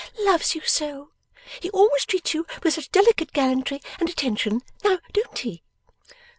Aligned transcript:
'Loves 0.25 0.55
you 0.55 0.61
so. 0.61 1.11
He 1.59 1.69
always 1.69 2.05
treats 2.05 2.33
you 2.33 2.47
with 2.63 2.73
such 2.73 2.91
delicate 2.91 3.33
gallantry 3.33 3.83
and 3.99 4.09
attention. 4.09 4.61
Now, 4.83 4.97
don't 5.13 5.37
he? 5.37 5.61